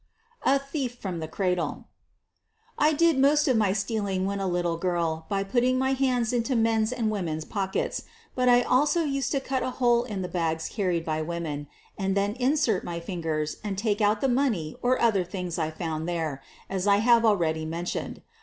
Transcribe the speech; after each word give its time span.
14 0.43 0.43
SOPHIE 0.43 0.49
LYONS 0.49 0.63
A 0.67 0.71
THIEF 0.71 0.95
FROM 0.99 1.19
THE 1.19 1.27
CRADLE 1.27 1.87
I 2.79 2.93
did 2.93 3.19
most 3.19 3.47
of 3.47 3.55
my 3.55 3.71
stealing 3.71 4.25
when 4.25 4.39
a 4.39 4.47
little 4.47 4.77
girl 4.77 5.27
bj 5.29 5.47
putting 5.49 5.77
my 5.77 5.93
hands 5.93 6.33
into 6.33 6.55
men's 6.55 6.91
and 6.91 7.11
women's 7.11 7.45
pockets, 7.45 8.05
but 8.33 8.49
I 8.49 8.63
also 8.63 9.03
used 9.03 9.31
to 9.33 9.39
cut 9.39 9.61
a 9.61 9.69
hole 9.77 10.03
in 10.05 10.23
the 10.23 10.27
bags 10.27 10.69
carried 10.69 11.05
by 11.05 11.21
women— 11.21 11.67
and 11.99 12.17
then 12.17 12.33
insert 12.39 12.83
my 12.83 12.99
fingers 12.99 13.57
and 13.63 13.77
take 13.77 14.01
out 14.01 14.21
the 14.21 14.27
money 14.27 14.75
or 14.81 14.99
other 14.99 15.23
things 15.23 15.59
I 15.59 15.69
found 15.69 16.09
there, 16.09 16.41
as 16.67 16.87
I 16.87 16.97
have 16.97 17.23
already 17.23 17.63
mentioned. 17.67 18.23